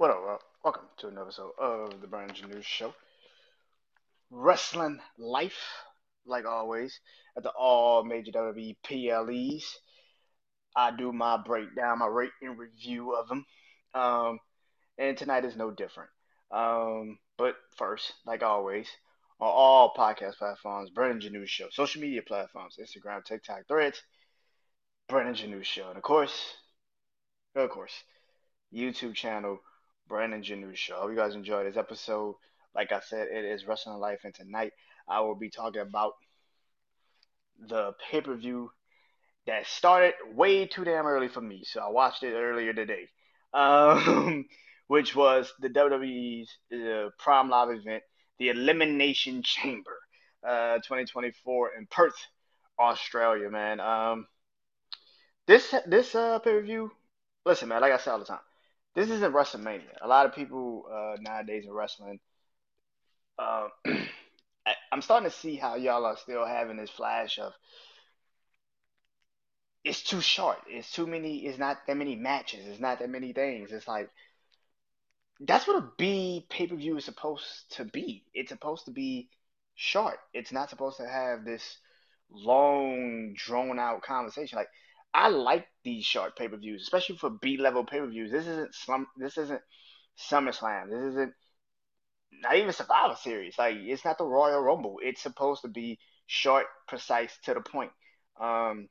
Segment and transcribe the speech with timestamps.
[0.00, 0.40] What up?
[0.64, 2.94] Welcome to another episode of the Brandon Janeau Show.
[4.30, 5.60] Wrestling life,
[6.24, 6.98] like always,
[7.36, 9.76] at the all major WWE PLEs.
[10.74, 13.44] I do my breakdown, my rate and review of them.
[13.92, 14.38] Um,
[14.96, 16.08] and tonight is no different.
[16.50, 18.88] Um, but first, like always,
[19.38, 24.00] on all podcast platforms, Brandon Janeau Show, social media platforms, Instagram, TikTok, Threads,
[25.10, 26.54] Brandon Janeau Show, and of course,
[27.54, 28.02] of course,
[28.74, 29.60] YouTube channel
[30.10, 30.96] Brandon Janeau Show.
[30.96, 32.34] Hope you guys enjoyed this episode.
[32.74, 34.72] Like I said, it is Wrestling Life, and tonight
[35.08, 36.14] I will be talking about
[37.68, 38.72] the pay per view
[39.46, 41.62] that started way too damn early for me.
[41.64, 43.06] So I watched it earlier today,
[43.54, 44.46] um,
[44.88, 48.02] which was the WWE's uh, Prime Live event,
[48.40, 49.96] the Elimination Chamber,
[50.44, 52.18] uh, 2024 in Perth,
[52.80, 53.48] Australia.
[53.48, 54.26] Man, um,
[55.46, 56.90] this this uh, pay per view.
[57.46, 58.40] Listen, man, like I say all the time,
[58.94, 59.96] this isn't WrestleMania.
[60.02, 62.20] A lot of people uh, nowadays in wrestling,
[63.38, 67.52] uh, I, I'm starting to see how y'all are still having this flash of
[69.84, 70.58] it's too short.
[70.66, 71.38] It's too many.
[71.46, 72.66] It's not that many matches.
[72.66, 73.72] It's not that many things.
[73.72, 74.10] It's like
[75.40, 77.46] that's what a B pay per view is supposed
[77.76, 78.24] to be.
[78.34, 79.30] It's supposed to be
[79.74, 80.18] short.
[80.34, 81.78] It's not supposed to have this
[82.30, 84.56] long, drawn out conversation.
[84.56, 84.68] Like
[85.12, 88.30] I like these short pay per views, especially for B level pay per views.
[88.30, 89.06] This isn't slum.
[89.16, 89.62] This isn't
[90.18, 90.90] SummerSlam.
[90.90, 91.34] This isn't
[92.32, 93.58] not even Survivor Series.
[93.58, 94.98] Like it's not the Royal Rumble.
[95.02, 97.90] It's supposed to be short, precise, to the point.
[98.40, 98.88] Um,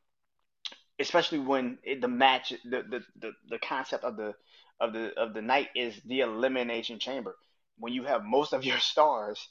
[0.99, 4.33] especially when it, the match, the, the the the concept of the
[4.79, 7.35] of the of the night is the elimination chamber.
[7.77, 9.47] When you have most of your stars,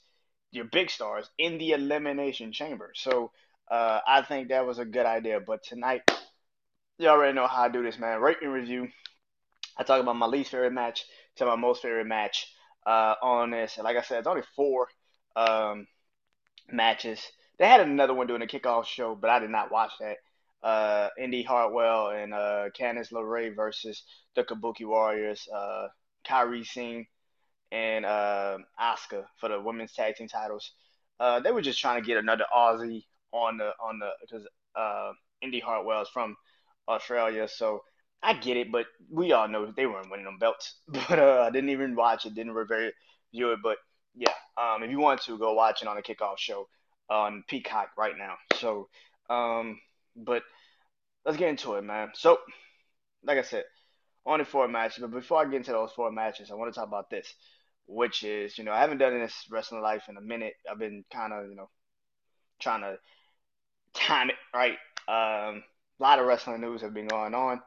[0.52, 2.92] your big stars, in the elimination chamber.
[2.94, 3.32] So
[3.70, 5.40] uh, I think that was a good idea.
[5.40, 6.02] But tonight
[6.98, 8.20] you already know how I do this, man.
[8.20, 8.88] Rate and review.
[9.76, 11.04] I talk about my least favorite match
[11.36, 12.46] to my most favorite match
[12.86, 13.76] uh, on this.
[13.76, 14.88] And like I said, it's only four
[15.36, 15.86] um,
[16.70, 17.22] matches.
[17.58, 20.16] They had another one doing a kickoff show, but I did not watch that.
[20.60, 24.02] Uh, Indi Hartwell and uh, Candice LeRae versus
[24.34, 25.86] the Kabuki Warriors, uh,
[26.28, 27.06] Kairi Sane
[27.70, 30.72] and uh, Asuka for the women's tag team titles.
[31.20, 34.44] Uh, they were just trying to get another Aussie on the on the because
[34.74, 36.36] uh, Indi Hartwell is from
[36.88, 37.48] Australia.
[37.48, 37.82] So
[38.22, 40.76] I get it, but we all know they weren't winning them belts.
[40.88, 42.92] But uh, I didn't even watch it, didn't review
[43.32, 43.58] it.
[43.62, 43.78] But
[44.14, 46.68] yeah, um, if you want to, go watch it on the kickoff show
[47.08, 48.34] on Peacock right now.
[48.56, 48.88] So,
[49.30, 49.78] um,
[50.16, 50.42] but
[51.24, 52.10] let's get into it, man.
[52.14, 52.38] So,
[53.22, 53.64] like I said,
[54.26, 55.00] only four matches.
[55.00, 57.32] But before I get into those four matches, I want to talk about this,
[57.86, 60.54] which is, you know, I haven't done this wrestling life in a minute.
[60.70, 61.68] I've been kind of, you know,
[62.60, 62.98] trying to
[63.94, 64.76] time it right.
[65.08, 65.62] Um,
[65.98, 67.60] a lot of wrestling news have been going on,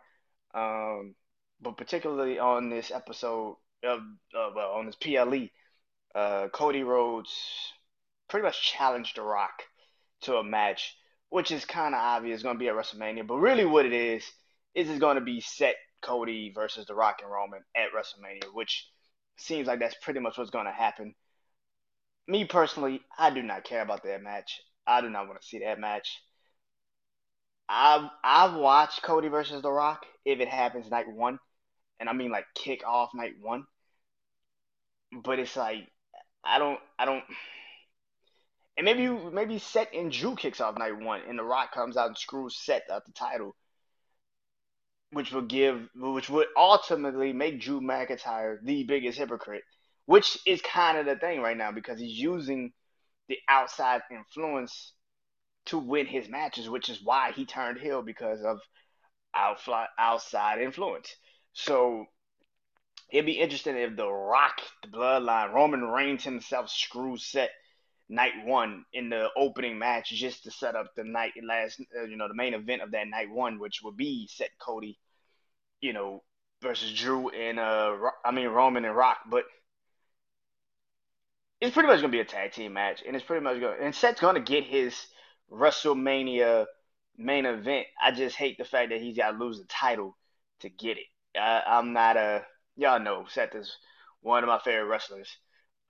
[0.54, 1.16] um,
[1.62, 4.00] but particularly on this episode of
[4.36, 5.50] uh, on this PLE,
[6.16, 7.34] uh, Cody Rhodes
[8.30, 9.64] pretty much challenged The Rock
[10.22, 10.96] to a match,
[11.30, 13.28] which is kind of obvious going to be at WrestleMania.
[13.28, 14.24] But really, what it is
[14.74, 18.88] is it's going to be Seth Cody versus The Rock and Roman at WrestleMania, which
[19.38, 21.16] seems like that's pretty much what's going to happen.
[22.28, 24.62] Me personally, I do not care about that match.
[24.88, 26.20] I do not want to see that match.
[27.74, 31.40] I've I've watched Cody versus The Rock if it happens night one,
[32.02, 33.64] and I mean like kick off night one.
[35.24, 35.88] But it's like
[36.44, 37.24] I don't I don't.
[38.76, 41.96] And maybe you maybe Seth and Drew kicks off night one, and The Rock comes
[41.96, 43.56] out and screws Seth out the title,
[45.12, 49.64] which would give which would ultimately make Drew McIntyre the biggest hypocrite,
[50.08, 52.74] which is kind of the thing right now because he's using
[53.30, 54.94] the outside influence
[55.66, 58.60] to win his matches, which is why he turned heel because of
[59.34, 61.16] outside influence.
[61.54, 62.06] So
[63.12, 67.50] it'd be interesting if The Rock, the Bloodline, Roman Reigns himself screws Seth
[68.10, 72.18] night one in the opening match just to Seth up the night last, uh, you
[72.18, 75.00] know, the main event of that night one, which would be set Cody,
[75.80, 76.22] you know,
[76.62, 79.46] versus Drew and uh, I mean Roman and Rock, but
[81.60, 83.96] it's pretty much gonna be a tag team match, and it's pretty much gonna and
[83.96, 84.96] Seth's gonna get his
[85.52, 86.66] WrestleMania
[87.18, 87.88] main event.
[88.02, 90.18] I just hate the fact that he's got to lose the title
[90.62, 91.40] to get it.
[91.40, 92.44] I, I'm not a
[92.76, 93.76] y'all know Seth is
[94.22, 95.30] one of my favorite wrestlers.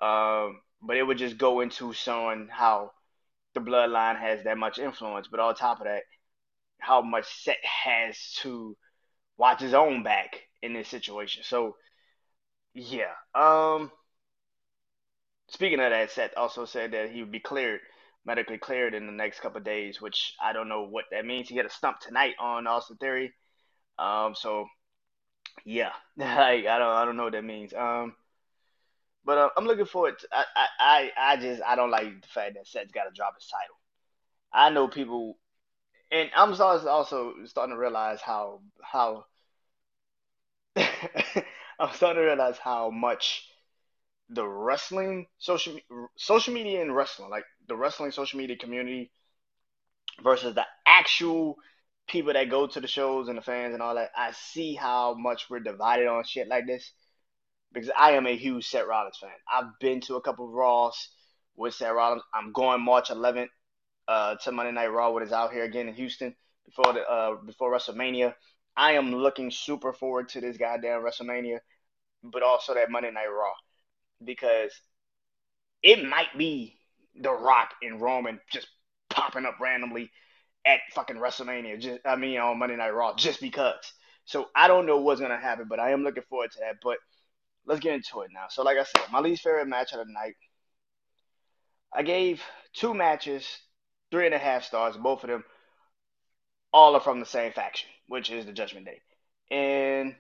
[0.01, 2.91] Um, but it would just go into showing how
[3.53, 5.27] the bloodline has that much influence.
[5.29, 6.03] But on top of that,
[6.79, 8.75] how much Seth has to
[9.37, 11.43] watch his own back in this situation.
[11.43, 11.75] So
[12.73, 13.11] yeah.
[13.35, 13.91] Um
[15.49, 17.81] speaking of that, Seth also said that he would be cleared
[18.25, 21.50] medically cleared in the next couple days, which I don't know what that means.
[21.50, 23.33] He had a stump tonight on Austin Theory.
[24.00, 24.68] Um, so
[25.65, 27.73] Yeah, like I don't I don't know what that means.
[27.73, 28.15] Um,
[29.25, 30.19] but uh, I'm looking forward.
[30.19, 30.45] To, I,
[30.79, 33.75] I I just I don't like the fact that Seth's got to drop his title.
[34.53, 35.38] I know people,
[36.12, 39.25] and I'm also also starting to realize how how
[40.75, 43.47] I'm starting to realize how much
[44.31, 45.77] the wrestling social
[46.15, 49.11] social media and wrestling, like the wrestling social media community
[50.23, 51.57] versus the actual
[52.07, 54.09] people that go to the shows and the fans and all that.
[54.15, 56.91] I see how much we're divided on shit like this
[57.73, 59.29] because I am a huge Seth Rollins fan.
[59.51, 61.09] I've been to a couple of Raws
[61.55, 62.23] with Seth Rollins.
[62.33, 63.49] I'm going March 11th
[64.07, 66.35] uh, to Monday Night Raw when it's out here again in Houston
[66.65, 68.33] before the uh, before WrestleMania.
[68.77, 71.59] I am looking super forward to this goddamn WrestleMania,
[72.23, 73.51] but also that Monday Night Raw
[74.23, 74.71] because
[75.83, 76.77] it might be
[77.19, 78.68] The Rock and Roman just
[79.09, 80.12] popping up randomly
[80.65, 81.79] at fucking WrestleMania.
[81.79, 83.94] Just I mean on Monday Night Raw just because.
[84.25, 86.77] So I don't know what's gonna happen, but I am looking forward to that.
[86.83, 86.97] But
[87.65, 88.45] let's get into it now.
[88.50, 90.35] So like I said, my least favorite match of the night.
[91.94, 92.41] I gave
[92.74, 93.45] two matches
[94.12, 94.95] three and a half stars.
[94.97, 95.44] Both of them
[96.74, 99.01] all are from the same faction, which is the Judgment Day.
[99.50, 100.15] And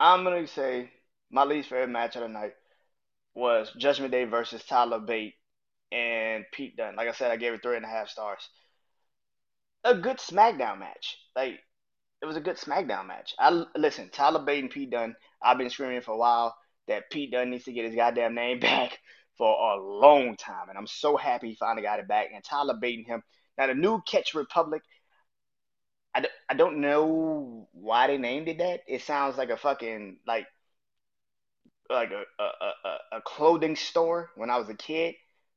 [0.00, 0.90] I'm gonna say
[1.30, 2.54] my least favorite match of the night
[3.34, 5.34] was Judgment Day versus Tyler Bate
[5.92, 6.96] and Pete Dunne.
[6.96, 8.48] Like I said, I gave it three and a half stars.
[9.84, 11.18] A good SmackDown match.
[11.36, 11.60] Like
[12.22, 13.34] it was a good SmackDown match.
[13.38, 15.14] I listen, Tyler Bate and Pete Dunne.
[15.42, 16.56] I've been screaming for a while
[16.88, 18.98] that Pete Dunne needs to get his goddamn name back
[19.36, 22.28] for a long time, and I'm so happy he finally got it back.
[22.34, 23.22] And Tyler Bate and him.
[23.58, 24.82] Now the new Catch Republic.
[26.14, 28.80] I, I don't know why they named it that.
[28.86, 30.46] It sounds like a fucking like
[31.88, 35.14] like a a, a, a clothing store when I was a kid.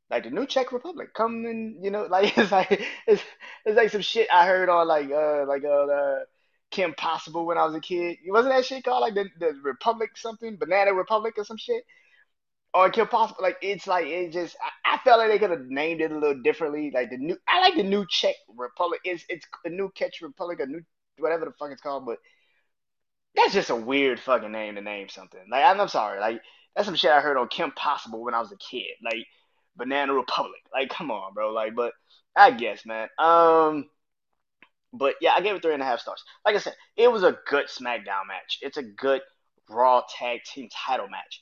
[0.09, 3.23] Like the new Czech Republic, come and you know, like it's like it's
[3.65, 6.19] it's like some shit I heard on like uh like uh, uh
[6.71, 8.17] Kim Possible when I was a kid.
[8.27, 11.83] Wasn't that shit called like the the Republic something, Banana Republic or some shit?
[12.73, 14.55] Or Kim Possible, like it's like it just
[14.85, 16.91] I, I felt like they could have named it a little differently.
[16.91, 18.99] Like the new, I like the new Czech Republic.
[19.03, 20.81] It's it's a new Czech Republic, a new
[21.19, 22.17] whatever the fuck it's called, but
[23.35, 25.41] that's just a weird fucking name to name something.
[25.51, 26.41] Like I'm, I'm sorry, like
[26.75, 28.95] that's some shit I heard on Kim Possible when I was a kid.
[29.03, 29.25] Like
[29.75, 30.61] Banana Republic.
[30.73, 31.51] Like come on, bro.
[31.51, 31.93] Like but
[32.35, 33.07] I guess man.
[33.19, 33.87] Um,
[34.93, 36.23] but yeah, I gave it three and a half stars.
[36.45, 38.59] Like I said, it was a good SmackDown match.
[38.61, 39.21] It's a good
[39.69, 41.41] Raw Tag Team Title match.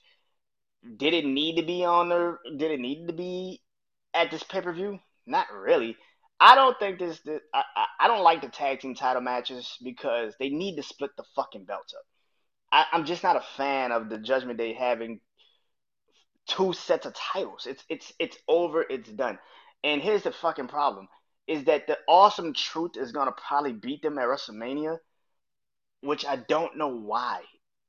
[0.98, 2.40] Did it need to be on there?
[2.58, 3.62] Did it need to be
[4.14, 5.00] at this pay per view?
[5.26, 5.96] Not really.
[6.40, 7.20] I don't think this.
[7.22, 7.64] this I,
[8.00, 11.66] I don't like the tag team title matches because they need to split the fucking
[11.66, 12.04] belts up.
[12.72, 15.20] I, I'm just not a fan of the Judgment Day having
[16.48, 17.68] two sets of titles.
[17.68, 18.84] It's it's it's over.
[18.90, 19.38] It's done.
[19.84, 21.08] And here's the fucking problem:
[21.48, 24.98] is that the Awesome Truth is gonna probably beat them at WrestleMania,
[26.02, 27.42] which I don't know why.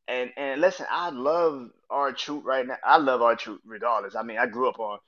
[0.09, 2.77] And and listen, I love R-Truth right now.
[2.85, 4.17] I love R-Truth regardless.
[4.17, 4.99] I mean, I grew up on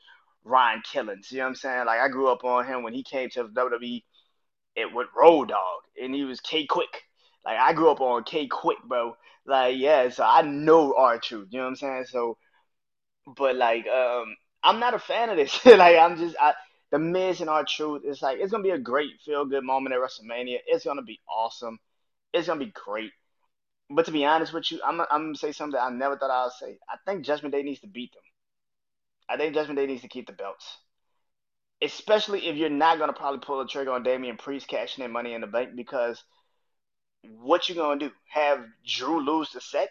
[0.45, 1.31] Ron Killings.
[1.33, 1.87] You know what I'm saying?
[1.87, 4.05] Like I grew up on him when he came to WWE
[4.77, 7.03] it with Road Dog, and he was K-Kwik.
[7.45, 9.17] Like I grew up on K-Kwik, bro.
[9.47, 11.49] Like yeah, so I know R-Truth.
[11.51, 12.05] You know what I'm saying?
[12.09, 12.39] So
[13.37, 15.65] but like, um, I'm not a fan of this.
[15.67, 16.55] like, I'm just I,
[16.91, 18.03] the Miz and R-Truth.
[18.05, 20.59] It's like it's gonna be a great feel good moment at WrestleMania.
[20.67, 21.79] It's gonna be awesome.
[22.33, 23.13] It's gonna be great.
[23.95, 26.43] But to be honest with you, I'm I'm gonna say something I never thought I
[26.45, 26.79] would say.
[26.89, 28.25] I think Judgment Day needs to beat them.
[29.29, 30.67] I think Judgment Day needs to keep the belts,
[31.81, 35.33] especially if you're not gonna probably pull the trigger on Damian Priest cashing in Money
[35.33, 36.25] in the Bank because
[37.23, 38.11] what you gonna do?
[38.31, 39.91] Have Drew lose the set?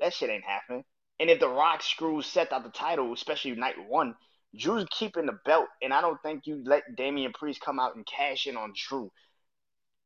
[0.00, 0.84] That shit ain't happening.
[1.18, 4.16] And if The Rock screws Seth out the title, especially night one,
[4.54, 8.06] Drew's keeping the belt, and I don't think you let Damian Priest come out and
[8.06, 9.10] cash in on Drew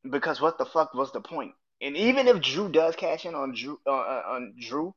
[0.09, 1.55] because what the fuck was the point?
[1.85, 4.95] And even if Drew does cash in on Drew, uh, uh, on Drew,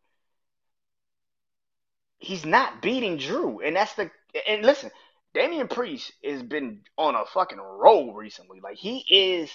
[2.17, 4.09] he's not beating Drew, and that's the.
[4.47, 4.91] And listen,
[5.33, 8.61] Damian Priest has been on a fucking roll recently.
[8.61, 9.51] Like he is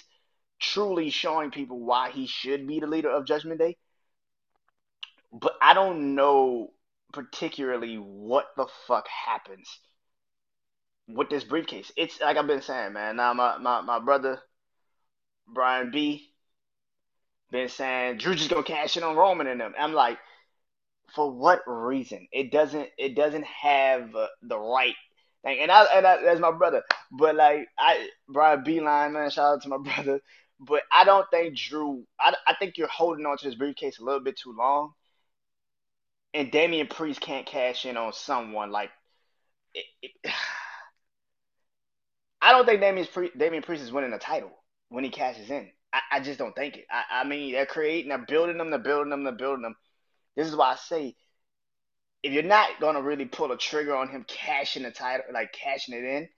[0.60, 3.78] truly showing people why he should be the leader of Judgment Day.
[5.32, 6.74] But I don't know
[7.14, 9.70] particularly what the fuck happens
[11.08, 11.90] with this briefcase.
[11.96, 13.16] It's like I've been saying, man.
[13.16, 14.42] Now my my, my brother
[15.46, 16.31] Brian B
[17.52, 19.74] been saying Drew just gonna cash in on Roman and them.
[19.78, 20.18] I'm like,
[21.14, 22.26] for what reason?
[22.32, 24.94] It doesn't it doesn't have uh, the right
[25.44, 25.60] thing.
[25.60, 26.82] And I and I, that's my brother.
[27.12, 30.20] But like I Brian Beeline, man, shout out to my brother.
[30.58, 32.04] But I don't think Drew.
[32.18, 34.92] I, I think you're holding on to this briefcase a little bit too long.
[36.34, 38.90] And Damian Priest can't cash in on someone like.
[39.74, 40.12] It, it,
[42.44, 44.50] I don't think Damian Priest, Damian Priest is winning the title
[44.88, 45.70] when he cashes in.
[45.92, 46.86] I, I just don't think it.
[46.90, 49.76] I, I mean, they're creating, they're building them, they're building them, they're building them.
[50.36, 51.14] This is why I say,
[52.22, 55.94] if you're not gonna really pull a trigger on him cashing the title, like cashing
[55.94, 56.28] it in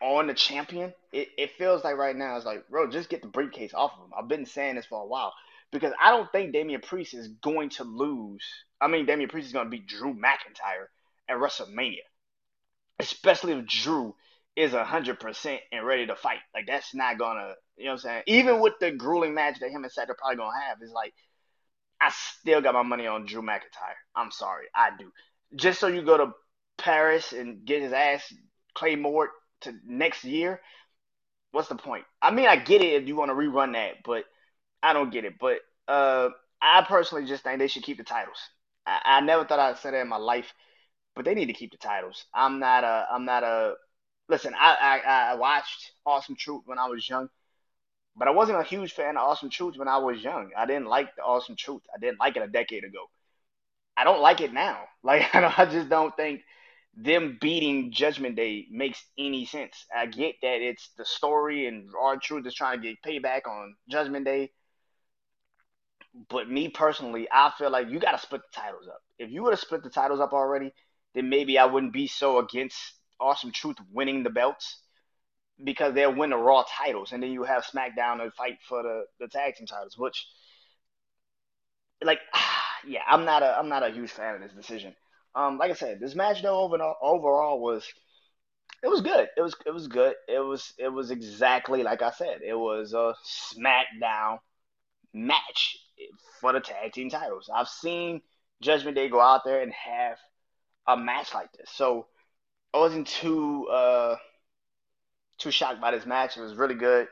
[0.00, 3.28] on the champion, it, it feels like right now it's like, bro, just get the
[3.28, 4.12] briefcase off of him.
[4.16, 5.32] I've been saying this for a while
[5.72, 8.44] because I don't think Damian Priest is going to lose.
[8.80, 10.86] I mean, Damian Priest is going to beat Drew McIntyre
[11.28, 12.04] at WrestleMania,
[12.98, 14.14] especially if Drew
[14.56, 16.38] is a hundred percent and ready to fight.
[16.54, 18.22] Like that's not gonna, you know what I'm saying?
[18.26, 21.14] Even with the grueling match that him and Seth are probably gonna have, it's like
[22.00, 23.98] I still got my money on Drew McIntyre.
[24.14, 25.10] I'm sorry, I do.
[25.56, 26.32] Just so you go to
[26.78, 28.32] Paris and get his ass
[28.74, 29.30] Claymore
[29.62, 30.60] to next year,
[31.52, 32.04] what's the point?
[32.20, 34.24] I mean, I get it if you want to rerun that, but
[34.82, 35.34] I don't get it.
[35.40, 35.58] But
[35.88, 36.30] uh,
[36.60, 38.38] I personally just think they should keep the titles.
[38.86, 40.52] I, I never thought I'd say that in my life,
[41.14, 42.24] but they need to keep the titles.
[42.34, 43.74] I'm not a I'm not a
[44.28, 47.28] listen, I, I, I watched Awesome Truth when I was young,
[48.16, 50.50] but I wasn't a huge fan of Awesome Truth when I was young.
[50.56, 51.82] I didn't like the Awesome Truth.
[51.94, 53.06] I didn't like it a decade ago.
[53.96, 54.84] I don't like it now.
[55.04, 56.40] Like I I just don't think
[56.96, 59.84] them beating Judgment Day makes any sense.
[59.94, 64.24] I get that it's the story and R-Truth is trying to get payback on Judgment
[64.24, 64.52] Day.
[66.28, 69.00] But me personally, I feel like you got to split the titles up.
[69.18, 70.72] If you would have split the titles up already,
[71.14, 72.76] then maybe I wouldn't be so against
[73.24, 74.78] Awesome Truth winning the belts
[75.62, 79.04] because they'll win the Raw titles, and then you have SmackDown to fight for the,
[79.20, 79.96] the tag team titles.
[79.96, 80.26] Which,
[82.02, 82.20] like,
[82.86, 84.94] yeah, I'm not a I'm not a huge fan of this decision.
[85.34, 87.84] Um, like I said, this match though overall, overall was
[88.82, 89.28] it was good.
[89.36, 90.14] It was it was good.
[90.28, 92.40] It was it was exactly like I said.
[92.46, 94.38] It was a SmackDown
[95.12, 95.78] match
[96.40, 97.50] for the tag team titles.
[97.52, 98.20] I've seen
[98.60, 100.18] Judgment Day go out there and have
[100.86, 101.70] a match like this.
[101.72, 102.06] So
[102.74, 104.16] I wasn't too uh,
[105.38, 106.36] too shocked by this match.
[106.36, 107.06] It was really good.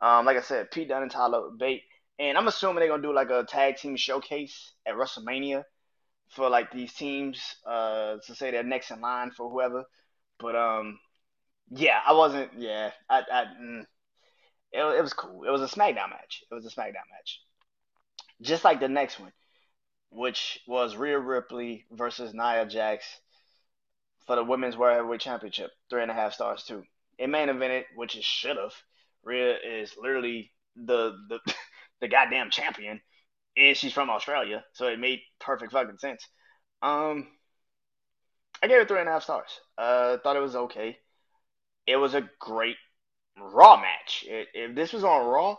[0.00, 1.82] Um, like I said, Pete Dunne and Tyler Bate,
[2.20, 5.64] and I'm assuming they're gonna do like a tag team showcase at WrestleMania
[6.28, 9.84] for like these teams uh, to say they're next in line for whoever.
[10.38, 11.00] But um,
[11.70, 12.52] yeah, I wasn't.
[12.56, 13.86] Yeah, I, I mm,
[14.72, 15.42] it, it was cool.
[15.42, 16.44] It was a SmackDown match.
[16.48, 17.40] It was a SmackDown match,
[18.40, 19.32] just like the next one,
[20.10, 23.04] which was Rhea Ripley versus Nia Jax
[24.28, 25.72] for the women's world heavyweight championship.
[25.90, 26.84] Three and a half stars too.
[27.18, 28.74] In main evented, which it should have.
[29.24, 31.40] Rhea is literally the the
[32.00, 33.00] the goddamn champion,
[33.56, 36.24] and she's from Australia, so it made perfect fucking sense.
[36.82, 37.26] Um,
[38.62, 39.50] I gave it three and a half stars.
[39.76, 40.98] Uh, thought it was okay.
[41.86, 42.76] It was a great
[43.40, 44.24] Raw match.
[44.28, 45.56] It, if this was on Raw,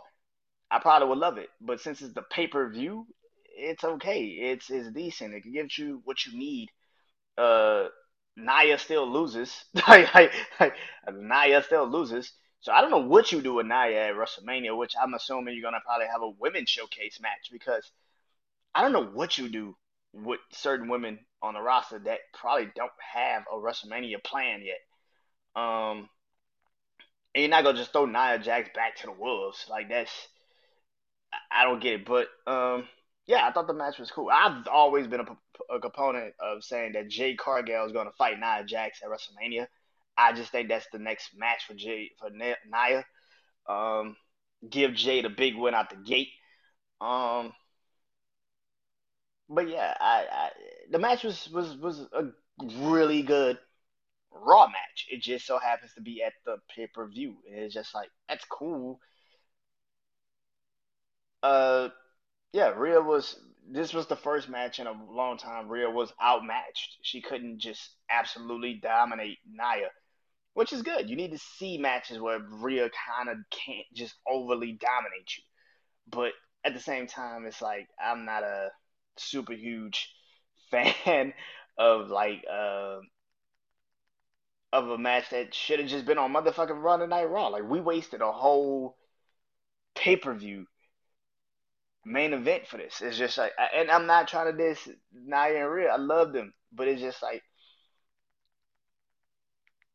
[0.70, 1.48] I probably would love it.
[1.60, 3.06] But since it's the pay per view,
[3.44, 4.22] it's okay.
[4.22, 5.34] It's it's decent.
[5.34, 6.68] It gives you what you need.
[7.36, 7.86] Uh,
[8.36, 9.64] Nia still loses.
[9.88, 12.32] Nia still loses.
[12.60, 15.62] So I don't know what you do with Nia at WrestleMania, which I'm assuming you're
[15.62, 17.90] gonna probably have a women's showcase match because
[18.74, 19.76] I don't know what you do
[20.12, 24.80] with certain women on the roster that probably don't have a WrestleMania plan yet.
[25.62, 26.08] Um,
[27.34, 30.28] and you're not gonna just throw Nia Jax back to the wolves like that's
[31.50, 32.88] I don't get it, but um,
[33.26, 34.28] yeah, I thought the match was cool.
[34.32, 35.36] I've always been a,
[35.70, 39.66] a component of saying that Jade Cargill is going to fight Nia Jax at WrestleMania.
[40.16, 43.04] I just think that's the next match for Jay for Nia.
[43.66, 44.16] Um,
[44.68, 46.28] give Jay a big win out the gate.
[47.00, 47.52] Um,
[49.48, 50.50] but yeah, I, I
[50.90, 52.26] the match was was was a
[52.78, 53.58] really good
[54.30, 55.06] Raw match.
[55.10, 57.36] It just so happens to be at the pay per view.
[57.44, 59.00] It's just like that's cool.
[61.42, 61.88] Uh,
[62.52, 63.36] yeah, Rhea was.
[63.72, 65.68] This was the first match in a long time.
[65.68, 66.98] Rhea was outmatched.
[67.02, 69.90] She couldn't just absolutely dominate Nia,
[70.54, 71.08] which is good.
[71.08, 75.44] You need to see matches where Rhea kind of can't just overly dominate you.
[76.08, 76.32] But
[76.64, 78.70] at the same time, it's like I'm not a
[79.16, 80.12] super huge
[80.70, 81.32] fan
[81.78, 82.98] of like uh,
[84.72, 87.48] of a match that should have just been on motherfucking Raw Night Raw.
[87.48, 88.96] Like we wasted a whole
[89.94, 90.66] pay per view
[92.10, 93.00] main event for this.
[93.00, 95.88] It's just like, and I'm not trying to diss Nia and Rhea.
[95.88, 97.42] I love them, but it's just like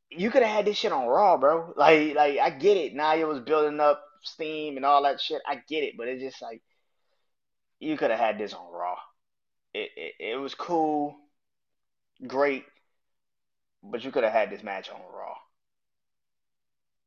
[0.09, 1.73] you could have had this shit on Raw, bro.
[1.75, 2.93] Like, like I get it.
[2.93, 5.41] Nia was building up steam and all that shit.
[5.45, 6.61] I get it, but it's just like
[7.79, 8.95] you could have had this on Raw.
[9.73, 11.15] It, it it was cool,
[12.25, 12.63] great,
[13.83, 15.35] but you could have had this match on Raw.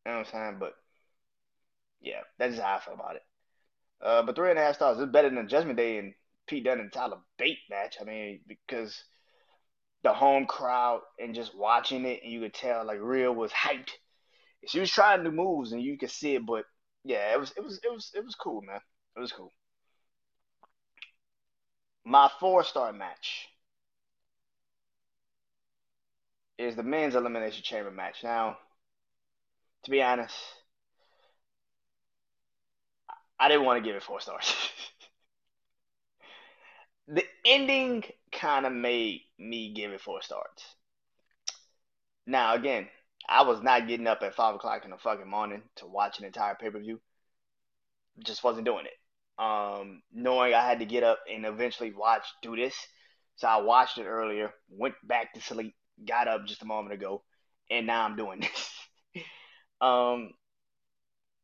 [0.04, 0.56] You know what I'm saying?
[0.60, 0.74] But
[2.00, 3.22] yeah, that's how I feel about it.
[4.02, 6.14] Uh, but three and a half stars is better than Judgment Day and
[6.46, 7.96] Pete Dunne and Tyler Bate match.
[8.00, 9.02] I mean, because
[10.02, 13.90] the home crowd and just watching it, and you could tell like Rhea was hyped.
[14.68, 16.64] She was trying new moves, and you could see it, but
[17.04, 18.80] yeah, it was it was it was it was cool, man.
[19.16, 19.52] It was cool.
[22.02, 23.46] My four star match
[26.58, 28.22] is the men's elimination chamber match.
[28.22, 28.58] Now,
[29.84, 30.36] to be honest,
[33.40, 34.52] I didn't want to give it four stars.
[37.08, 40.76] the ending kind of made me give it four stars.
[42.26, 42.88] Now, again,
[43.28, 46.26] I was not getting up at five o'clock in the fucking morning to watch an
[46.26, 47.00] entire pay per view.
[48.24, 49.42] Just wasn't doing it.
[49.42, 52.74] Um, knowing I had to get up and eventually watch do this,
[53.36, 57.22] so I watched it earlier, went back to sleep, got up just a moment ago,
[57.70, 58.72] and now I'm doing this.
[59.80, 60.32] um,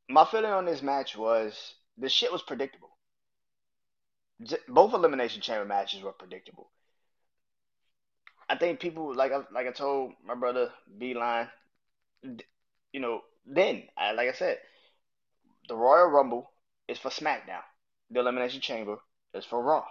[0.08, 2.90] my feeling on this match was the shit was predictable.
[4.68, 6.70] Both elimination chamber matches were predictable.
[8.48, 11.48] I think people like I like I told my brother Beeline,
[12.22, 14.58] you know, then I, like I said,
[15.68, 16.50] the Royal Rumble
[16.88, 17.62] is for SmackDown.
[18.10, 18.98] The Elimination Chamber
[19.32, 19.84] is for Raw.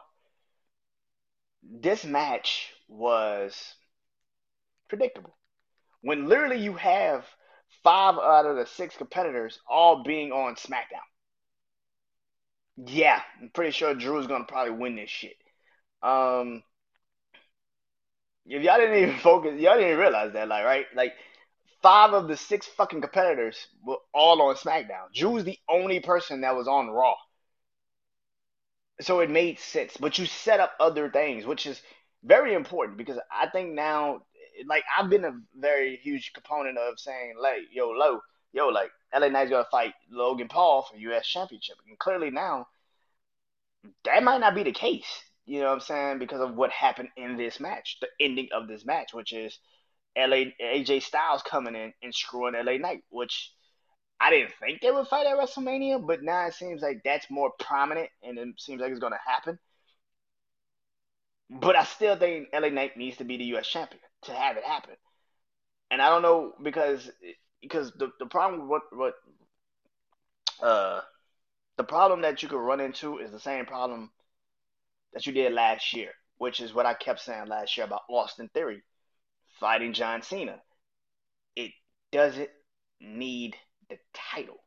[1.64, 3.76] This match was
[4.90, 5.36] predictable.
[6.02, 7.26] When literally you have
[7.84, 11.08] five out of the six competitors all being on SmackDown.
[12.78, 15.38] Yeah, I'm pretty sure Drew's gonna probably win this shit.
[16.04, 16.64] Um,
[18.46, 20.86] if y'all didn't even focus, y'all didn't realize that, like, right?
[20.96, 21.14] Like,
[21.82, 25.14] five of the six fucking competitors were all on SmackDown.
[25.14, 27.16] Drew's the only person that was on Raw.
[29.02, 29.98] So it made sense.
[29.98, 31.82] But you set up other things, which is
[32.24, 34.22] very important because I think now,
[34.68, 38.22] like, I've been a very huge component of saying, like, yo, low,
[38.54, 41.28] yo, like, LA Knight's gonna fight Logan Paul for U.S.
[41.28, 41.76] Championship.
[41.88, 42.68] And clearly now,
[44.06, 45.24] that might not be the case.
[45.46, 46.20] You know what I'm saying?
[46.20, 49.60] Because of what happened in this match, the ending of this match, which is
[50.18, 53.52] LA AJ Styles coming in and screwing LA Knight, which
[54.20, 57.52] I didn't think they would fight at WrestleMania, but now it seems like that's more
[57.60, 59.60] prominent and it seems like it's gonna happen.
[61.50, 64.64] But I still think LA Knight needs to be the US champion to have it
[64.64, 64.96] happen.
[65.92, 67.10] And I don't know because
[67.64, 69.16] because the, the problem what what
[70.62, 71.02] uh
[71.78, 74.12] the problem that you could run into is the same problem
[75.14, 78.50] that you did last year, which is what I kept saying last year about Austin
[78.54, 78.84] Theory
[79.60, 80.62] fighting John Cena.
[81.56, 81.72] It
[82.12, 82.50] doesn't
[83.00, 83.56] need
[83.90, 84.58] the title.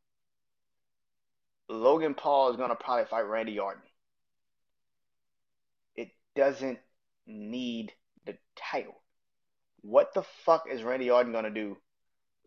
[1.68, 3.82] Logan Paul is going to probably fight Randy Orton.
[5.96, 6.78] It doesn't
[7.26, 7.92] need
[8.24, 9.02] the title.
[9.82, 11.76] What the fuck is Randy Orton going to do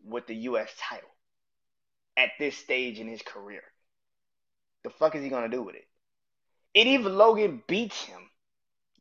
[0.04, 0.70] with the U.S.
[0.78, 1.08] title
[2.16, 3.62] at this stage in his career?
[4.84, 5.86] The fuck is he to do with it?
[6.74, 8.30] And even Logan beats him.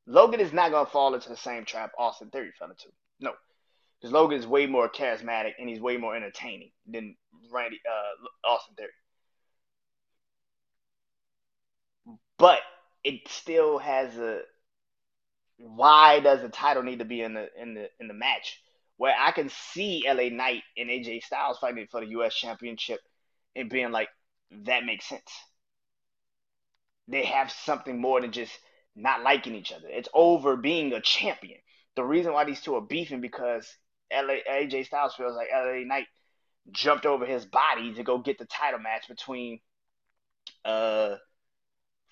[0.05, 2.88] Logan is not to fall into the same trap Austin Theory fell into.
[3.19, 3.33] No.
[3.99, 7.15] Because Logan is way more charismatic and he's way more entertaining than
[7.51, 8.89] Randy uh, Austin Theory.
[12.38, 12.59] But
[13.03, 14.41] it still has a
[15.57, 18.62] why does the title need to be in the in the in the match?
[18.99, 23.01] Where I can see LA Knight and AJ Styles fighting for the US championship
[23.55, 24.09] and being like,
[24.65, 25.31] that makes sense
[27.09, 28.53] they have something more than just
[28.95, 29.88] not liking each other.
[29.89, 31.59] It's over being a champion.
[31.95, 33.67] The reason why these two are beefing because
[34.13, 36.07] LA, AJ Styles feels like LA Knight
[36.71, 39.59] jumped over his body to go get the title match between
[40.65, 41.15] uh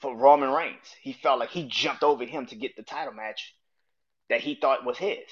[0.02, 0.96] for Roman Reigns.
[1.02, 3.56] He felt like he jumped over him to get the title match
[4.30, 5.26] that he thought was his.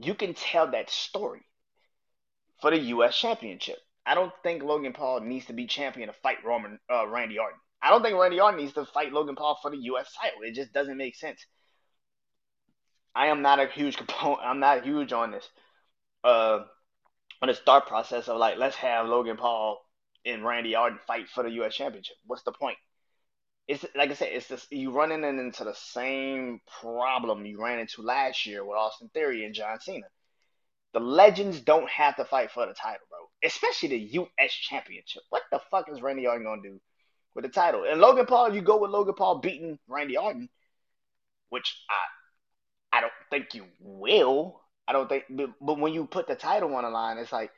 [0.00, 1.42] You can tell that story
[2.60, 3.16] for the U.S.
[3.16, 3.78] Championship.
[4.06, 7.58] I don't think Logan Paul needs to be champion to fight Roman uh, Randy Orton.
[7.82, 10.10] I don't think Randy Orton needs to fight Logan Paul for the U.S.
[10.20, 10.40] title.
[10.42, 11.44] It just doesn't make sense.
[13.14, 14.40] I am not a huge component.
[14.42, 15.48] I'm not huge on this,
[16.24, 16.60] uh,
[17.42, 19.78] on this thought process of like let's have Logan Paul
[20.24, 21.74] and Randy Orton fight for the U.S.
[21.74, 22.16] Championship.
[22.24, 22.78] What's the point?
[23.68, 28.02] It's like I said, it's just you running into the same problem you ran into
[28.02, 30.06] last year with Austin Theory and John Cena.
[30.94, 33.18] The legends don't have to fight for the title, bro.
[33.44, 34.52] Especially the U.S.
[34.52, 35.22] Championship.
[35.28, 36.80] What the fuck is Randy Orton gonna do
[37.34, 37.84] with the title.
[37.88, 40.48] And Logan Paul, you go with Logan Paul beating Randy Orton,
[41.50, 44.62] which I I don't think you will.
[44.86, 47.50] I don't think, but, but when you put the title on the line, it's like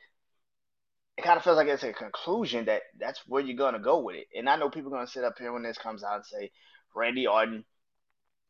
[1.17, 4.15] it kind of feels like it's a conclusion that that's where you're gonna go with
[4.15, 4.27] it.
[4.35, 6.51] And I know people are gonna sit up here when this comes out and say
[6.95, 7.65] Randy Orton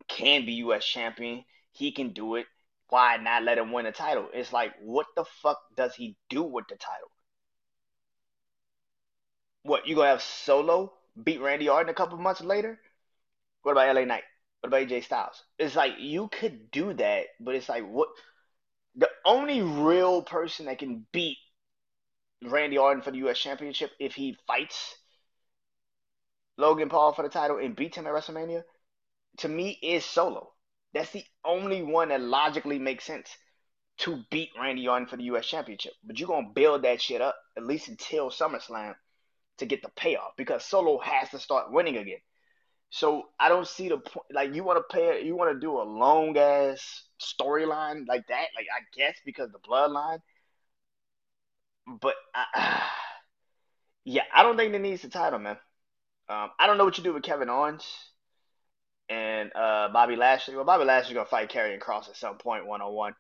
[0.08, 0.86] can be U.S.
[0.86, 1.44] champion.
[1.72, 2.46] He can do it.
[2.90, 4.28] Why not let him win the title?
[4.34, 7.12] It's like, what the fuck does he do with the title?
[9.64, 12.80] What you gonna have Solo beat Randy Orton a couple months later.
[13.64, 14.24] What about LA Knight?
[14.62, 15.44] What about AJ Styles?
[15.58, 18.10] It's like you could do that, but it's like what
[18.96, 21.38] the only real person that can beat
[22.44, 23.38] Randy Orton for the U.S.
[23.38, 24.96] Championship if he fights
[26.58, 28.64] Logan Paul for the title and beats him at WrestleMania,
[29.38, 30.52] to me is Solo.
[30.94, 33.30] That's the only one that logically makes sense
[34.00, 35.46] to beat Randy Orton for the U.S.
[35.46, 35.94] Championship.
[36.04, 38.96] But you're gonna build that shit up at least until SummerSlam
[39.58, 42.20] to get the payoff because Solo has to start winning again.
[42.90, 44.26] So I don't see the point.
[44.34, 48.48] Like you want to pay, you want to do a long ass storyline like that.
[48.56, 50.20] Like I guess because the bloodline.
[51.88, 52.84] But I,
[54.06, 55.58] yeah, I don't think it needs the title, man.
[56.30, 57.86] Um, I don't know what you do with Kevin Owens
[59.10, 60.56] and uh, Bobby Lashley.
[60.56, 63.14] Well, Bobby Lashley's gonna fight Karrion Kross at some point one on one.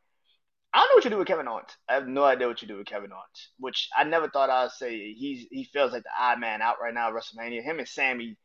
[0.74, 1.76] I don't know what you do with Kevin Owens.
[1.89, 4.71] I have no idea what you do with Kevin Owens, which I never thought I'd
[4.71, 5.13] say.
[5.13, 7.62] He's he feels like the odd man out right now at WrestleMania.
[7.62, 8.38] Him and Sammy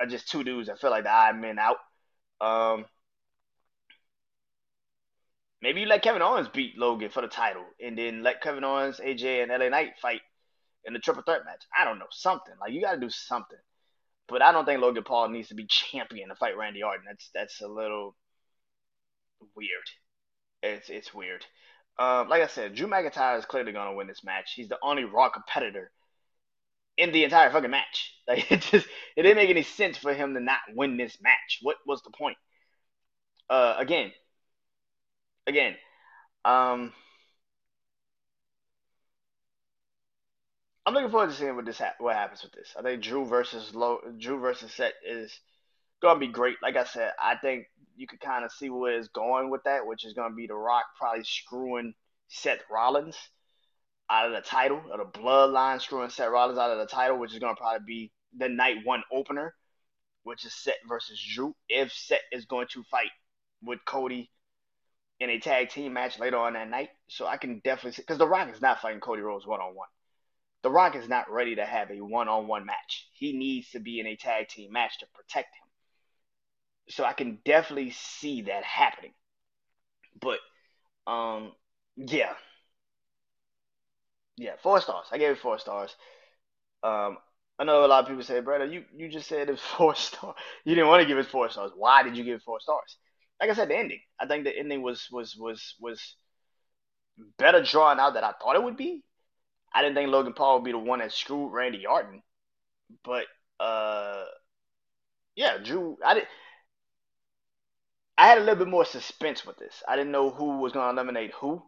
[0.00, 1.76] are just two dudes I feel like the odd men out.
[2.40, 2.86] Um,
[5.62, 9.00] maybe you let Kevin Owens beat Logan for the title, and then let Kevin Owens,
[9.00, 10.20] AJ, and LA Knight fight
[10.84, 11.64] in the triple threat match.
[11.78, 13.58] I don't know something like you got to do something.
[14.30, 17.04] But I don't think Logan Paul needs to be champion to fight Randy Orton.
[17.06, 18.14] That's that's a little
[19.56, 19.68] weird.
[20.62, 21.44] It's it's weird.
[21.98, 24.52] Um, like I said, Drew McIntyre is clearly gonna win this match.
[24.54, 25.90] He's the only Raw competitor
[26.96, 28.14] in the entire fucking match.
[28.28, 31.58] Like it just it didn't make any sense for him to not win this match.
[31.62, 32.36] What was the point?
[33.48, 34.12] Uh, again,
[35.46, 35.74] again,
[36.44, 36.92] um,
[40.86, 42.74] I'm looking forward to seeing what this ha- what happens with this.
[42.78, 45.38] I think Drew versus Low Drew versus Seth is
[46.02, 46.56] gonna be great.
[46.62, 49.86] Like I said, I think you could kind of see where it's going with that,
[49.86, 51.94] which is gonna be The Rock probably screwing
[52.28, 53.16] Seth Rollins
[54.10, 57.32] out of the title, or the Bloodline screwing Seth Rollins out of the title, which
[57.32, 59.54] is gonna probably be the night one opener,
[60.22, 61.54] which is Seth versus Drew.
[61.68, 63.10] If Seth is going to fight
[63.62, 64.30] with Cody
[65.20, 68.18] in a tag team match later on that night, so I can definitely see because
[68.18, 69.88] The Rock is not fighting Cody Rhodes one on one.
[70.62, 73.08] The Rock is not ready to have a one on one match.
[73.12, 75.68] He needs to be in a tag team match to protect him.
[76.90, 79.14] So I can definitely see that happening.
[80.20, 80.38] But
[81.06, 81.52] um
[81.96, 82.34] yeah.
[84.36, 85.06] Yeah, four stars.
[85.12, 85.94] I gave it four stars.
[86.82, 87.18] Um
[87.58, 90.36] I know a lot of people say, brother, you, you just said it's four stars.
[90.64, 91.72] You didn't want to give it four stars.
[91.76, 92.96] Why did you give it four stars?
[93.40, 94.00] Like I said, the ending.
[94.18, 96.16] I think the ending was was was was
[97.38, 99.02] better drawn out than I thought it would be.
[99.72, 102.22] I didn't think Logan Paul would be the one that screwed Randy Orton,
[103.04, 103.26] but
[103.60, 104.24] uh,
[105.36, 105.96] yeah, Drew.
[106.04, 106.26] I did.
[108.18, 109.82] I had a little bit more suspense with this.
[109.88, 111.62] I didn't know who was going to eliminate who.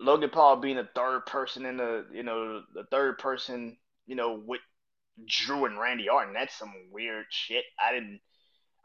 [0.00, 4.42] Logan Paul being the third person in the, you know, the third person, you know,
[4.44, 4.60] with
[5.28, 6.32] Drew and Randy Orton.
[6.34, 7.64] That's some weird shit.
[7.78, 8.20] I didn't.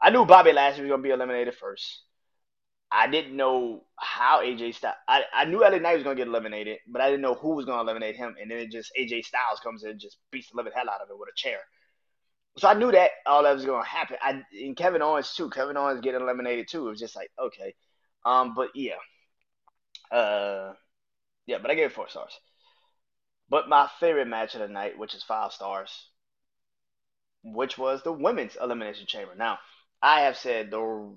[0.00, 2.02] I knew Bobby Lashley was to be eliminated first.
[2.90, 4.96] I didn't know how AJ Styles.
[5.08, 7.64] I, I knew LA Knight was gonna get eliminated, but I didn't know who was
[7.64, 8.36] gonna eliminate him.
[8.40, 11.00] And then it just AJ Styles comes in and just beats the living hell out
[11.00, 11.58] of it with a chair.
[12.58, 14.16] So I knew that all that was gonna happen.
[14.22, 15.50] I and Kevin Owens too.
[15.50, 16.86] Kevin Owens getting eliminated too.
[16.86, 17.74] It was just like okay,
[18.24, 18.96] um, but yeah,
[20.10, 20.72] uh,
[21.46, 21.58] yeah.
[21.60, 22.38] But I gave it four stars.
[23.48, 25.90] But my favorite match of the night, which is five stars,
[27.44, 29.34] which was the women's elimination chamber.
[29.36, 29.58] Now
[30.06, 31.16] I have said the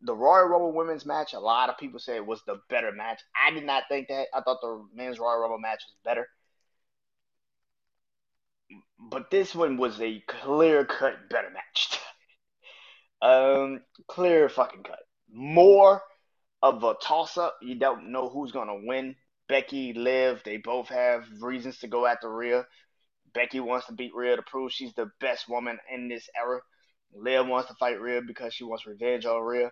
[0.00, 3.20] the Royal Rumble women's match, a lot of people say it was the better match.
[3.36, 4.28] I did not think that.
[4.32, 6.26] I thought the men's Royal Rumble match was better.
[8.98, 12.00] But this one was a clear cut better match.
[13.20, 15.00] um, clear fucking cut.
[15.30, 16.00] More
[16.62, 17.58] of a toss up.
[17.60, 19.16] You don't know who's gonna win.
[19.50, 22.64] Becky, Liv, they both have reasons to go after Rhea.
[23.34, 26.60] Becky wants to beat Rhea to prove she's the best woman in this era.
[27.14, 29.70] Liv wants to fight Rhea because she wants revenge on Rhea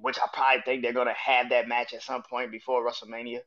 [0.00, 3.40] which I probably think they're gonna have that match at some point before WrestleMania.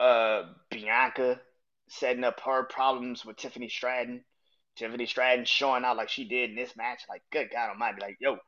[0.00, 1.40] Uh, Bianca
[1.88, 4.24] setting up her problems with Tiffany Stratton.
[4.76, 7.02] Tiffany Stratton showing out like she did in this match.
[7.08, 8.00] Like, good God Almighty!
[8.00, 8.38] Like, yo,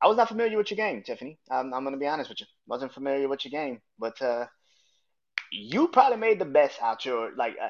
[0.00, 1.38] I was not familiar with your game, Tiffany.
[1.50, 2.46] I'm, I'm gonna be honest with you.
[2.66, 4.46] Wasn't familiar with your game, but uh,
[5.50, 7.56] you probably made the best out your like.
[7.60, 7.68] Uh,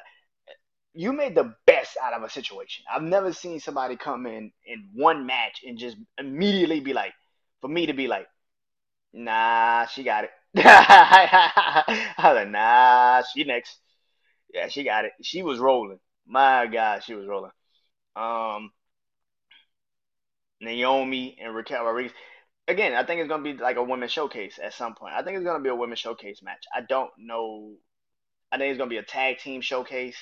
[0.93, 2.85] you made the best out of a situation.
[2.91, 7.13] I've never seen somebody come in in one match and just immediately be like,
[7.61, 8.27] for me to be like,
[9.13, 10.29] nah, she got it.
[10.57, 13.77] I was like, nah, she next.
[14.53, 15.11] Yeah, she got it.
[15.21, 15.99] She was rolling.
[16.27, 17.51] My God, she was rolling.
[18.15, 18.71] Um,
[20.61, 22.13] Naomi and Raquel Rodriguez.
[22.67, 25.13] Again, I think it's gonna be like a women's showcase at some point.
[25.15, 26.63] I think it's gonna be a women's showcase match.
[26.73, 27.73] I don't know.
[28.51, 30.15] I think it's gonna be a tag team showcase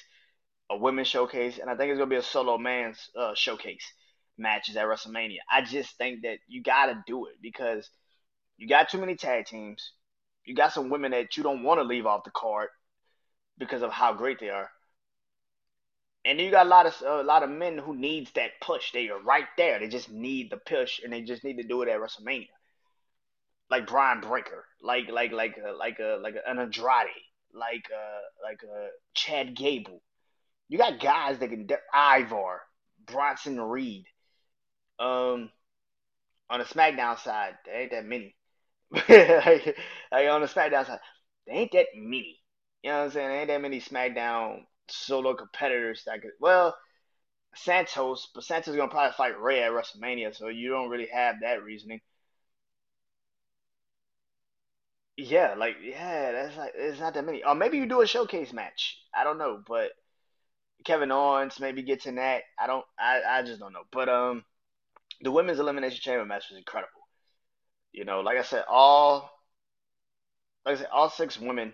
[0.71, 3.85] a women's showcase, and I think it's gonna be a solo man's uh, showcase
[4.37, 5.39] matches at WrestleMania.
[5.51, 7.89] I just think that you gotta do it because
[8.57, 9.91] you got too many tag teams.
[10.45, 12.69] You got some women that you don't want to leave off the card
[13.57, 14.69] because of how great they are.
[16.23, 18.91] And you got a lot of a lot of men who needs that push.
[18.91, 19.79] They are right there.
[19.79, 22.47] They just need the push, and they just need to do it at WrestleMania.
[23.69, 27.07] Like Bron Breakker, like like like uh, like a like an Andrade,
[27.53, 30.01] like uh like a Chad Gable.
[30.71, 32.61] You got guys that can Ivar,
[33.05, 34.05] Bronson Reed.
[34.99, 35.51] Um,
[36.49, 38.35] on the SmackDown side, there ain't that many.
[38.91, 39.77] like,
[40.11, 40.99] like on the SmackDown side,
[41.45, 42.39] there ain't that many.
[42.83, 43.27] You know what I'm saying?
[43.27, 46.31] There ain't that many SmackDown solo competitors that could.
[46.39, 46.77] Well,
[47.55, 51.37] Santos, but Santos is gonna probably fight Rey at WrestleMania, so you don't really have
[51.41, 52.01] that reasoning.
[55.17, 57.43] Yeah, like yeah, that's like it's not that many.
[57.43, 58.97] Or maybe you do a showcase match.
[59.13, 59.91] I don't know, but
[60.85, 62.43] Kevin Owens maybe gets in that.
[62.59, 62.85] I don't.
[62.99, 63.83] I I just don't know.
[63.91, 64.43] But um,
[65.21, 66.91] the women's elimination chamber match was incredible.
[67.93, 69.29] You know, like I said, all
[70.65, 71.73] like I said, all six women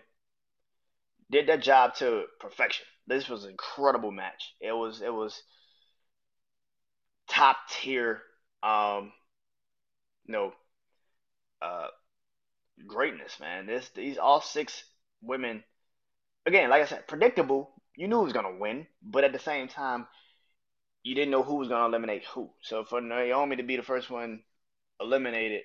[1.32, 2.86] did their job to perfection.
[3.08, 4.54] This was an incredible match.
[4.60, 5.42] It was it was
[7.28, 8.22] top tier
[8.64, 9.12] um
[10.28, 10.54] know
[11.62, 11.88] uh
[12.88, 13.66] greatness, man.
[13.66, 14.84] This these all six
[15.22, 15.64] women
[16.46, 17.72] again, like I said, predictable.
[17.98, 20.08] You knew who was gonna win, but at the same time,
[21.04, 22.54] you didn't know who was gonna eliminate who.
[22.62, 24.44] So for Naomi to be the first one
[25.00, 25.64] eliminated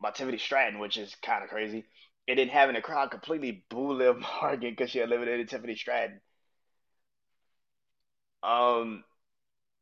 [0.00, 1.84] by Tiffany Stratton, which is kind of crazy,
[2.28, 6.20] and then having the crowd completely boo Liv Morgan because she eliminated Tiffany Stratton.
[8.42, 9.04] Um,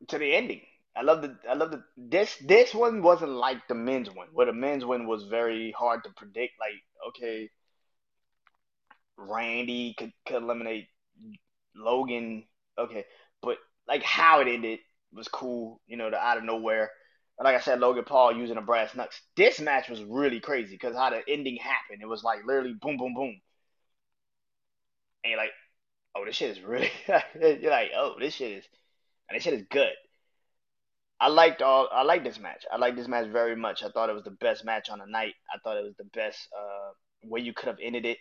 [0.09, 0.61] to the ending.
[0.95, 4.47] I love the I love the this this one wasn't like the men's one, where
[4.47, 6.53] the men's one was very hard to predict.
[6.59, 7.49] Like, okay,
[9.17, 10.87] Randy could, could eliminate
[11.75, 12.45] Logan,
[12.77, 13.05] okay,
[13.41, 14.79] but like how it ended
[15.13, 16.91] was cool, you know, the out of nowhere.
[17.37, 19.21] And like I said, Logan Paul using a brass knucks.
[19.35, 22.01] This match was really crazy because how the ending happened.
[22.01, 23.39] It was like literally boom, boom, boom,
[25.23, 25.51] and like,
[26.15, 26.91] oh, this shit is really.
[27.07, 28.65] you're like, oh, this shit is,
[29.29, 29.93] and this shit is good.
[31.19, 31.87] I liked all.
[31.91, 32.65] I liked this match.
[32.71, 33.83] I liked this match very much.
[33.83, 35.33] I thought it was the best match on the night.
[35.53, 36.91] I thought it was the best uh,
[37.23, 38.17] way you could have ended it.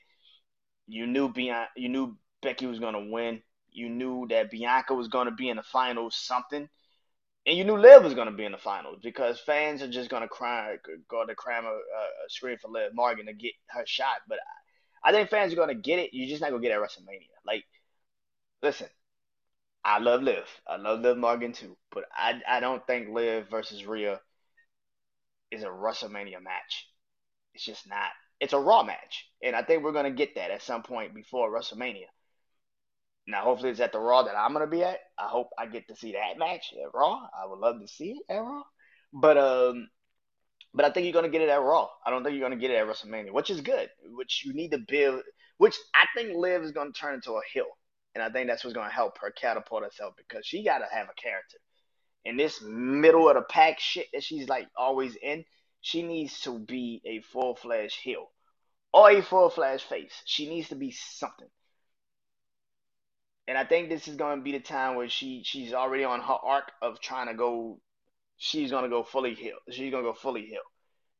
[0.86, 3.42] You knew Bian- you knew Becky was gonna win.
[3.70, 6.68] You knew that Bianca was gonna be in the finals, something,
[7.46, 10.28] and you knew Liv was gonna be in the finals because fans are just gonna
[10.28, 10.76] cry,
[11.08, 14.18] go to cram a, a scream for Liv Morgan to get her shot.
[14.28, 14.38] But
[15.04, 16.10] I, I think fans are gonna get it.
[16.12, 17.28] You're just not gonna get it at WrestleMania.
[17.46, 17.64] Like,
[18.62, 18.88] listen,
[19.84, 20.44] I love Liv.
[20.66, 24.20] I love Liv Morgan too, but I I don't think Liv versus Rhea
[25.50, 26.88] is a WrestleMania match.
[27.54, 28.10] It's just not.
[28.42, 31.48] It's a Raw match, and I think we're gonna get that at some point before
[31.48, 32.06] WrestleMania.
[33.28, 34.98] Now, hopefully, it's at the Raw that I'm gonna be at.
[35.16, 37.28] I hope I get to see that match at Raw.
[37.40, 38.64] I would love to see it at Raw,
[39.12, 39.88] but um,
[40.74, 41.88] but I think you're gonna get it at Raw.
[42.04, 43.88] I don't think you're gonna get it at WrestleMania, which is good.
[44.06, 45.22] Which you need to build.
[45.58, 47.68] Which I think Liv is gonna turn into a heel.
[48.16, 51.08] And I think that's what's to help her catapult herself because she got to have
[51.08, 51.58] a character.
[52.24, 55.44] In this middle of the pack shit that she's like always in,
[55.82, 58.30] she needs to be a full fledged heel
[58.92, 60.22] or a full fledged face.
[60.24, 61.48] She needs to be something.
[63.48, 66.20] And I think this is going to be the time where she she's already on
[66.20, 67.80] her arc of trying to go.
[68.38, 69.56] She's going to go fully heel.
[69.70, 70.62] She's going to go fully heel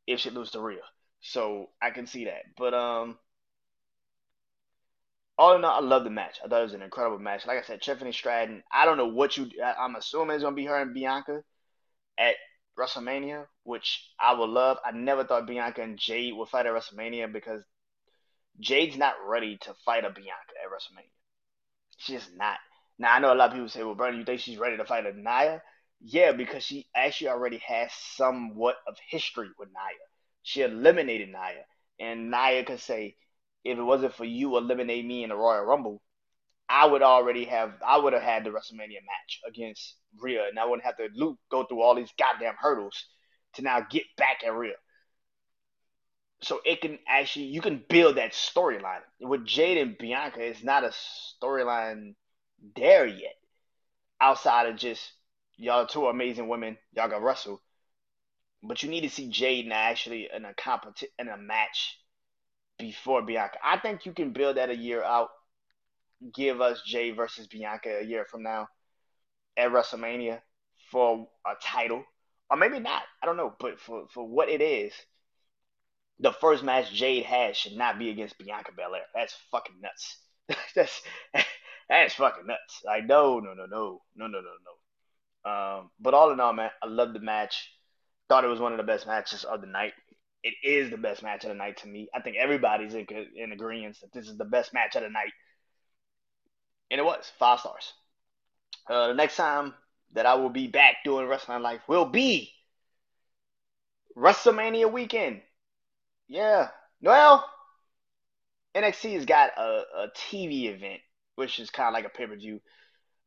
[0.07, 0.81] if she loses to Rhea.
[1.20, 2.42] So I can see that.
[2.57, 3.18] But um,
[5.37, 6.38] all in all, I love the match.
[6.44, 7.46] I thought it was an incredible match.
[7.46, 8.62] Like I said, Tiffany Stratton.
[8.72, 9.51] I don't know what you.
[9.77, 11.42] I'm assuming it's gonna be her and Bianca
[12.16, 12.37] at
[12.78, 14.78] WrestleMania, which I would love.
[14.85, 17.62] I never thought Bianca and Jade would fight at WrestleMania because
[18.61, 21.11] Jade's not ready to fight a Bianca at WrestleMania.
[21.98, 22.58] She's just not.
[22.98, 24.85] Now I know a lot of people say, "Well, Bernie, you think she's ready to
[24.85, 25.62] fight a Nia?"
[26.00, 30.08] Yeah, because she actually already has somewhat of history with Nia.
[30.42, 31.64] She eliminated Nia,
[32.00, 33.16] and Nia could say,
[33.64, 36.02] if it wasn't for you eliminating me in the Royal Rumble,
[36.68, 40.64] I would already have I would have had the WrestleMania match against Rhea, and I
[40.64, 43.07] wouldn't have to loop, go through all these goddamn hurdles
[43.55, 44.75] to now get back at Rhea.
[46.42, 50.40] So it can actually you can build that storyline with Jade and Bianca.
[50.42, 50.92] It's not a
[51.42, 52.14] storyline
[52.77, 53.35] there yet,
[54.20, 55.12] outside of just
[55.57, 56.79] y'all two amazing women.
[56.94, 57.62] Y'all got wrestle,
[58.62, 61.98] but you need to see Jade and actually in a competi- in a match
[62.79, 63.59] before Bianca.
[63.62, 65.29] I think you can build that a year out.
[66.35, 68.68] Give us Jay versus Bianca a year from now
[69.56, 70.40] at WrestleMania
[70.90, 72.04] for a title,
[72.50, 73.02] or maybe not.
[73.22, 74.92] I don't know, but for for what it is,
[76.20, 79.02] the first match Jade has should not be against Bianca Belair.
[79.14, 80.18] That's fucking nuts.
[80.74, 81.02] that's
[81.88, 82.82] that's fucking nuts.
[82.85, 84.72] Like no, no, no, no, no, no, no, no.
[85.44, 87.70] Um, but all in all, man, I love the match.
[88.28, 89.92] Thought it was one of the best matches of the night.
[90.44, 92.08] It is the best match of the night to me.
[92.14, 93.06] I think everybody's in,
[93.37, 95.32] in agreement that this is the best match of the night.
[96.92, 97.94] And it was five stars.
[98.88, 99.74] Uh, the next time
[100.12, 102.52] that I will be back doing Wrestling Life will be
[104.16, 105.40] WrestleMania weekend.
[106.28, 106.68] Yeah.
[107.00, 107.44] Well,
[108.76, 111.00] NXT has got a, a TV event,
[111.37, 112.61] which is kind of like a pay per view.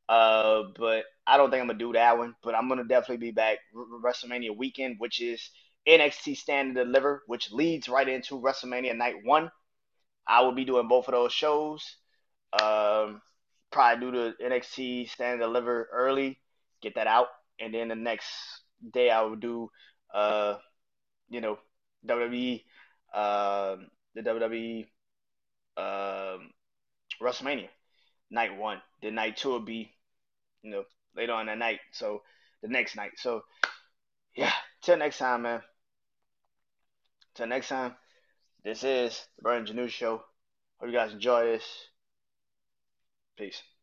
[0.08, 2.36] Uh, but I don't think I'm gonna do that one.
[2.44, 5.50] But I'm gonna definitely be back WrestleMania weekend, which is
[5.88, 9.50] NXT Stand and Deliver, which leads right into WrestleMania Night One.
[10.28, 11.98] I will be doing both of those shows.
[12.62, 13.22] Um,
[13.76, 16.40] probably do the NXT Stand and Deliver early,
[16.82, 17.28] get that out,
[17.60, 18.26] and then the next
[18.94, 19.70] day I will do,
[20.14, 20.56] uh,
[21.30, 21.60] you know,
[22.08, 22.64] WWE,
[23.14, 23.76] uh,
[24.16, 24.86] the WWE,
[25.76, 26.52] um,
[27.22, 27.68] WrestleMania
[28.32, 28.82] Night One.
[29.02, 29.92] Then Night Two will be,
[30.64, 30.84] you know,
[31.18, 31.80] later on that night.
[31.92, 32.22] So
[32.62, 33.12] the next night.
[33.18, 33.42] So
[34.38, 35.62] yeah, till next time, man.
[37.36, 37.94] Till next time,
[38.64, 40.24] this is the Brandon Janeau Show.
[40.80, 41.66] Hope you guys enjoy this.
[43.38, 43.75] Peace.